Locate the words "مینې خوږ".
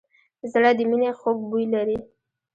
0.89-1.37